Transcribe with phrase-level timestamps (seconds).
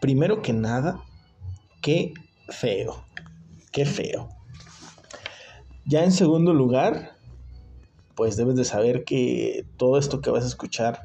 [0.00, 1.02] primero que nada,
[1.82, 2.14] qué
[2.48, 3.04] feo,
[3.72, 4.28] qué feo.
[5.84, 7.12] Ya en segundo lugar,
[8.14, 11.02] pues debes de saber que todo esto que vas a escuchar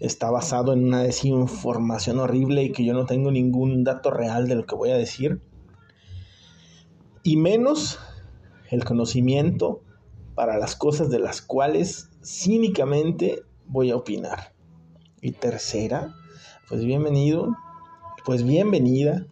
[0.00, 4.56] está basado en una desinformación horrible y que yo no tengo ningún dato real de
[4.56, 5.40] lo que voy a decir.
[7.22, 7.98] Y menos
[8.70, 9.82] el conocimiento
[10.34, 14.52] para las cosas de las cuales cínicamente voy a opinar.
[15.20, 16.14] Y tercera,
[16.68, 17.56] pues bienvenido,
[18.26, 19.24] pues bienvenida.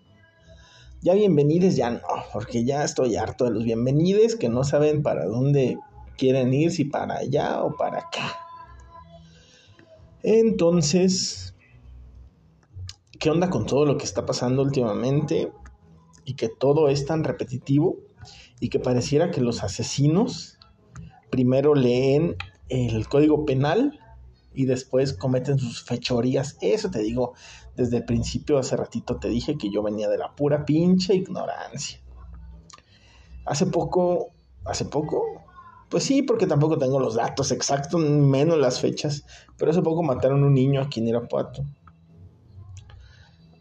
[1.03, 2.01] Ya bienvenides ya no,
[2.33, 5.77] porque ya estoy harto de los bienvenides que no saben para dónde
[6.17, 8.39] quieren ir, si para allá o para acá.
[10.23, 11.57] Entonces,
[13.19, 15.51] ¿qué onda con todo lo que está pasando últimamente?
[16.25, 17.97] Y que todo es tan repetitivo
[18.61, 20.57] y que pareciera que los asesinos
[21.31, 22.37] primero leen
[22.69, 23.99] el código penal
[24.55, 26.57] y después cometen sus fechorías.
[26.61, 27.35] Eso te digo,
[27.77, 32.01] desde el principio, hace ratito te dije que yo venía de la pura pinche ignorancia.
[33.45, 34.31] Hace poco,
[34.65, 35.23] hace poco,
[35.91, 39.25] pues sí, porque tampoco tengo los datos exactos, menos las fechas.
[39.59, 41.65] Pero hace poco mataron un niño aquí en Irapuato.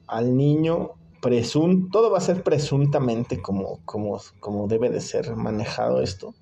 [0.07, 6.01] Al niño presunto, todo va a ser presuntamente como, como, como debe de ser manejado
[6.01, 6.35] esto.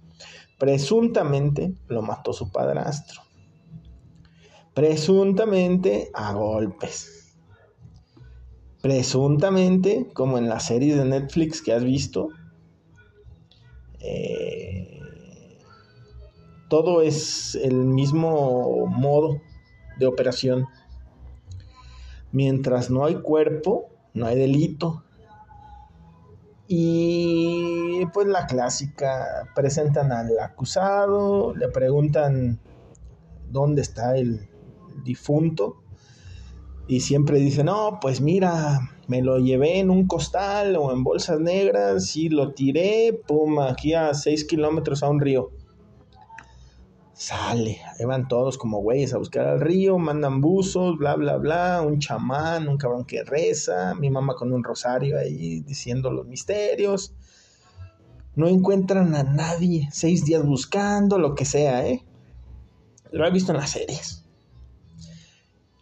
[0.58, 3.22] Presuntamente lo mató su padrastro.
[4.82, 7.36] Presuntamente a golpes.
[8.82, 12.30] Presuntamente, como en las series de Netflix que has visto,
[14.00, 15.60] eh,
[16.68, 19.40] todo es el mismo modo
[20.00, 20.66] de operación.
[22.32, 25.04] Mientras no hay cuerpo, no hay delito.
[26.68, 32.60] Y pues la clásica, presentan al acusado, le preguntan
[33.52, 34.51] dónde está el
[35.04, 35.82] difunto
[36.88, 41.40] y siempre dicen, no, pues mira, me lo llevé en un costal o en bolsas
[41.40, 45.52] negras y lo tiré, pum, aquí a 6 kilómetros a un río.
[47.14, 51.82] Sale, ahí van todos como güeyes a buscar al río, mandan buzos, bla, bla, bla,
[51.82, 57.14] un chamán, un cabrón que reza, mi mamá con un rosario ahí diciendo los misterios.
[58.36, 62.04] No encuentran a nadie, seis días buscando, lo que sea, ¿eh?
[63.12, 64.21] Lo he visto en las series.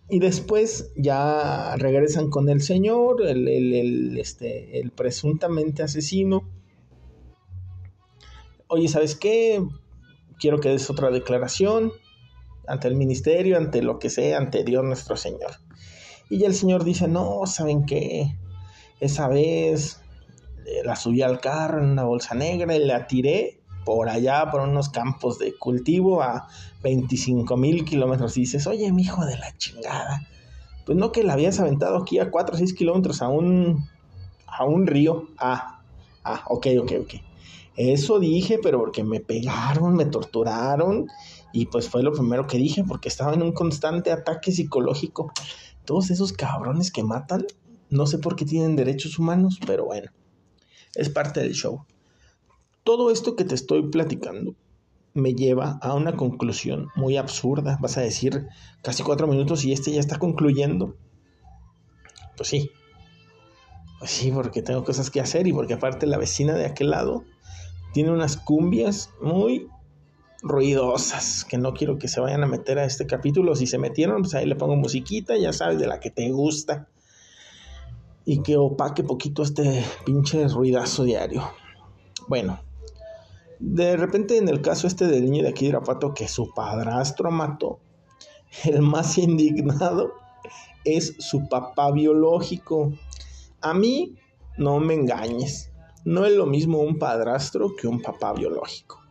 [0.10, 6.50] Y después ya regresan con el señor, el, el, este, el presuntamente asesino.
[8.68, 9.62] Oye, ¿sabes qué?
[10.40, 11.92] quiero que des otra declaración
[12.68, 15.52] ante el ministerio, ante lo que sea, ante Dios nuestro Señor.
[16.30, 18.38] Y ya el Señor dice, no, ¿saben qué?
[19.00, 20.02] Esa vez
[20.66, 24.62] eh, la subí al carro en una bolsa negra y la tiré por allá, por
[24.62, 26.48] unos campos de cultivo a
[26.84, 28.36] 25 mil kilómetros.
[28.36, 30.28] Dices, oye, mi hijo de la chingada,
[30.86, 33.88] pues no que la habías aventado aquí a 4 o 6 kilómetros a un,
[34.48, 35.28] a un río.
[35.38, 35.82] Ah,
[36.24, 37.14] ah, ok, ok, ok.
[37.76, 41.08] Eso dije, pero porque me pegaron, me torturaron
[41.54, 45.32] y pues fue lo primero que dije porque estaba en un constante ataque psicológico.
[45.86, 47.46] Todos esos cabrones que matan,
[47.90, 50.12] no sé por qué tienen derechos humanos, pero bueno,
[50.94, 51.86] es parte del show.
[52.90, 54.56] Todo esto que te estoy platicando
[55.14, 57.78] me lleva a una conclusión muy absurda.
[57.80, 58.48] Vas a decir
[58.82, 60.96] casi cuatro minutos y este ya está concluyendo.
[62.36, 62.72] Pues sí.
[64.00, 67.26] Pues sí, porque tengo cosas que hacer y porque aparte la vecina de aquel lado
[67.94, 69.68] tiene unas cumbias muy
[70.42, 73.56] ruidosas que no quiero que se vayan a meter a este capítulo.
[73.56, 76.88] Si se metieron, pues ahí le pongo musiquita, ya sabes, de la que te gusta.
[78.26, 81.44] Y que opaque poquito este pinche ruidazo diario.
[82.28, 82.62] Bueno,
[83.60, 85.78] de repente en el caso este del niño de aquí de
[86.16, 87.80] que su padrastro mató,
[88.64, 90.14] el más indignado
[90.86, 92.94] es su papá biológico.
[93.62, 94.16] A mí,
[94.58, 95.72] no me engañes.
[96.06, 99.02] No es lo mismo un padrastro que un papá biológico.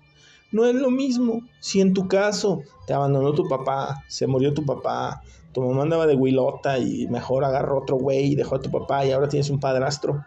[0.51, 4.65] No es lo mismo si en tu caso te abandonó tu papá, se murió tu
[4.65, 5.23] papá,
[5.53, 9.05] tu mamá andaba de huilota y mejor agarró otro güey y dejó a tu papá
[9.05, 10.25] y ahora tienes un padrastro.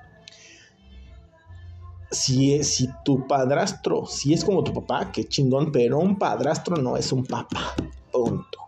[2.11, 6.97] Si, si tu padrastro, si es como tu papá, qué chingón, pero un padrastro no
[6.97, 7.73] es un papá.
[8.11, 8.59] Punto.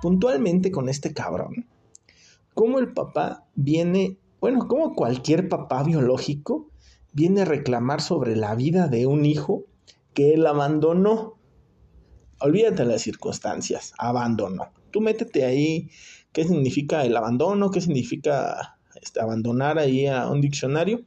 [0.00, 1.66] Puntualmente con este cabrón,
[2.54, 6.70] como el papá viene, bueno, como cualquier papá biológico,
[7.12, 9.64] viene a reclamar sobre la vida de un hijo
[10.14, 11.38] que él abandonó.
[12.40, 14.72] Olvídate las circunstancias, abandonó.
[14.90, 15.90] Tú métete ahí,
[16.32, 17.70] ¿qué significa el abandono?
[17.70, 21.02] ¿Qué significa este, abandonar ahí a un diccionario?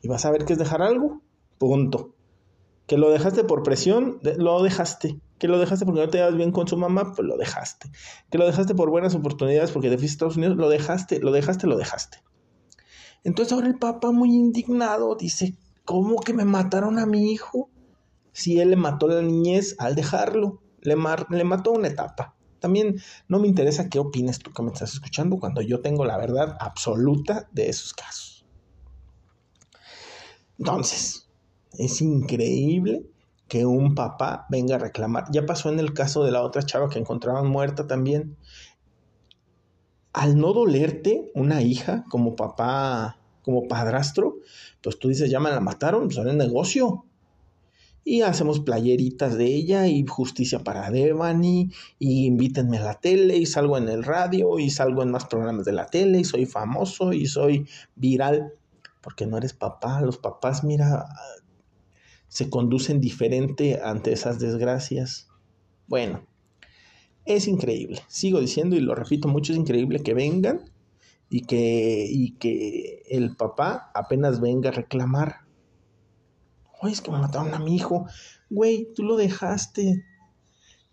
[0.00, 1.22] Y vas a ver qué es dejar algo.
[1.58, 2.14] Punto.
[2.86, 5.18] Que lo dejaste por presión, lo dejaste.
[5.38, 7.90] Que lo dejaste porque no te das bien con su mamá, pues lo dejaste.
[8.30, 11.32] Que lo dejaste por buenas oportunidades porque te fuiste a Estados Unidos, lo dejaste, lo
[11.32, 12.18] dejaste, lo dejaste.
[13.24, 17.70] Entonces ahora el papá muy indignado dice, ¿cómo que me mataron a mi hijo?
[18.32, 20.96] Si él le mató a la niñez al dejarlo, le,
[21.30, 22.34] le mató una etapa.
[22.60, 26.16] También no me interesa qué opines tú que me estás escuchando cuando yo tengo la
[26.16, 28.46] verdad absoluta de esos casos.
[30.58, 31.23] Entonces,
[31.78, 33.06] es increíble
[33.48, 35.26] que un papá venga a reclamar.
[35.30, 38.36] Ya pasó en el caso de la otra chava que encontraban muerta también.
[40.12, 44.36] Al no dolerte una hija como papá, como padrastro,
[44.82, 47.04] pues tú dices, ya me la mataron, pues el negocio.
[48.06, 53.46] Y hacemos playeritas de ella y justicia para Devani y invítenme a la tele y
[53.46, 57.12] salgo en el radio y salgo en más programas de la tele y soy famoso
[57.12, 58.52] y soy viral.
[59.00, 61.06] Porque no eres papá, los papás, mira,
[62.34, 65.28] se conducen diferente ante esas desgracias.
[65.86, 66.26] Bueno,
[67.24, 68.02] es increíble.
[68.08, 70.68] Sigo diciendo y lo repito mucho, es increíble que vengan
[71.30, 75.42] y que, y que el papá apenas venga a reclamar.
[76.82, 78.06] Oye, es que me mataron a mi hijo.
[78.50, 80.04] Güey, tú lo dejaste.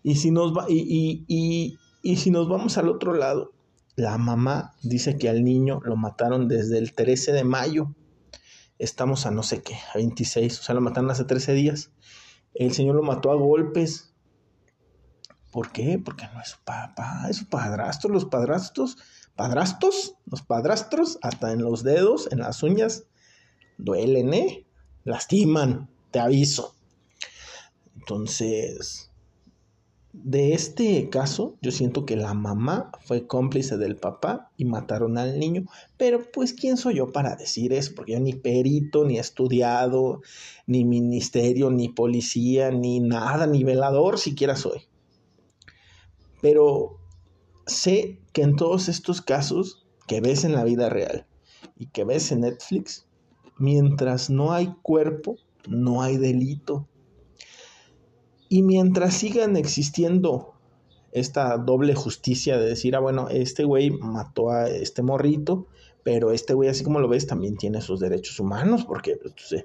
[0.04, 3.50] Y si nos va, y, y, y, y si nos vamos al otro lado,
[3.96, 7.96] la mamá dice que al niño lo mataron desde el 13 de mayo
[8.82, 11.92] estamos a no sé qué, a 26, o sea, lo mataron hace 13 días.
[12.52, 14.12] El Señor lo mató a golpes.
[15.52, 16.00] ¿Por qué?
[16.04, 18.10] Porque no es su papá, es su padrastro.
[18.10, 18.96] Los padrastros,
[19.36, 23.04] padrastros, los padrastros, hasta en los dedos, en las uñas,
[23.78, 24.66] duelen, ¿eh?
[25.04, 26.74] Lastiman, te aviso.
[27.94, 29.11] Entonces,
[30.12, 35.38] de este caso, yo siento que la mamá fue cómplice del papá y mataron al
[35.38, 35.64] niño,
[35.96, 40.20] pero pues quién soy yo para decir eso, porque yo ni perito, ni estudiado,
[40.66, 44.82] ni ministerio, ni policía, ni nada, ni velador siquiera soy.
[46.42, 46.98] Pero
[47.66, 51.26] sé que en todos estos casos que ves en la vida real
[51.78, 53.06] y que ves en Netflix,
[53.56, 55.36] mientras no hay cuerpo,
[55.66, 56.86] no hay delito.
[58.52, 60.52] Y mientras sigan existiendo
[61.10, 65.68] esta doble justicia de decir, ah, bueno, este güey mató a este morrito,
[66.02, 69.64] pero este güey, así como lo ves, también tiene sus derechos humanos, porque pues,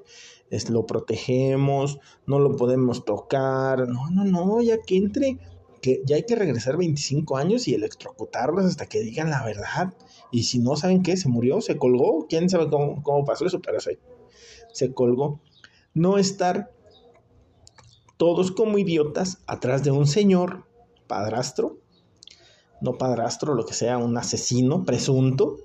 [0.49, 5.37] es, lo protegemos, no lo podemos tocar, no, no, no, ya que entre,
[5.81, 9.95] que ya hay que regresar 25 años y electrocutarlos hasta que digan la verdad.
[10.31, 13.61] Y si no saben qué, se murió, se colgó, quién sabe cómo, cómo pasó eso,
[13.61, 13.99] pero se,
[14.71, 15.41] se colgó.
[15.93, 16.71] No estar
[18.17, 20.65] todos como idiotas atrás de un señor
[21.07, 21.77] padrastro,
[22.81, 25.57] no padrastro, lo que sea, un asesino presunto,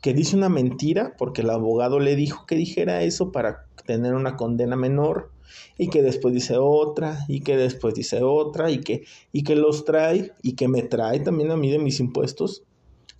[0.00, 4.36] que dice una mentira porque el abogado le dijo que dijera eso para tener una
[4.36, 5.30] condena menor
[5.76, 9.84] y que después dice otra y que después dice otra y que y que los
[9.84, 12.64] trae y que me trae también a mí de mis impuestos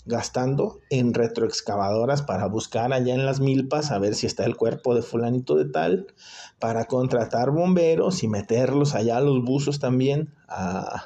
[0.08, 4.94] gastando en retroexcavadoras para buscar allá en las milpas a ver si está el cuerpo
[4.94, 6.06] de fulanito de tal,
[6.58, 11.04] para contratar bomberos y meterlos allá a los buzos también a,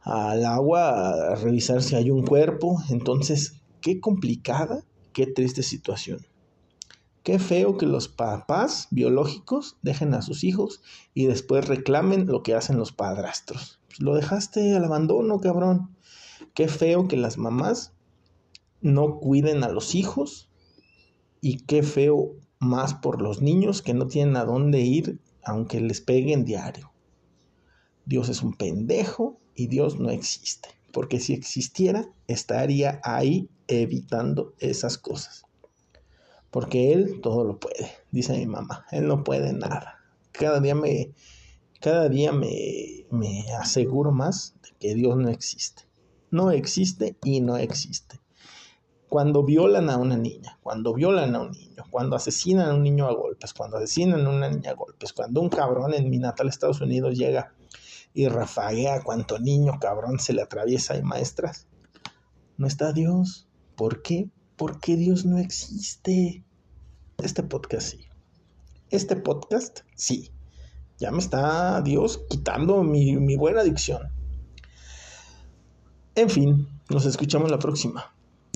[0.00, 2.82] al agua a revisar si hay un cuerpo.
[2.88, 4.82] Entonces, qué complicada,
[5.12, 6.26] qué triste situación.
[7.22, 10.80] Qué feo que los papás biológicos dejen a sus hijos
[11.14, 13.78] y después reclamen lo que hacen los padrastros.
[13.86, 15.94] Pues lo dejaste al abandono, cabrón.
[16.54, 17.94] Qué feo que las mamás
[18.82, 20.50] no cuiden a los hijos
[21.40, 26.02] y qué feo más por los niños que no tienen a dónde ir aunque les
[26.02, 26.92] peguen diario.
[28.04, 34.98] Dios es un pendejo y Dios no existe, porque si existiera estaría ahí evitando esas
[34.98, 35.44] cosas.
[36.50, 40.00] Porque Él todo lo puede, dice mi mamá, Él no puede nada.
[40.32, 41.14] Cada día me,
[41.80, 45.84] cada día me, me aseguro más de que Dios no existe
[46.32, 48.18] no existe y no existe.
[49.08, 53.06] Cuando violan a una niña, cuando violan a un niño, cuando asesinan a un niño
[53.06, 56.48] a golpes, cuando asesinan a una niña a golpes, cuando un cabrón en mi natal
[56.48, 57.52] Estados Unidos llega
[58.14, 61.66] y rafaguea cuanto niño cabrón se le atraviesa y maestras,
[62.56, 63.46] no está Dios.
[63.76, 64.30] ¿Por qué?
[64.56, 66.42] Porque Dios no existe.
[67.18, 68.06] Este podcast sí.
[68.88, 70.32] Este podcast sí.
[70.98, 74.21] Ya me está Dios quitando mi, mi buena adicción.
[76.14, 78.12] En fin, nos escuchamos la próxima.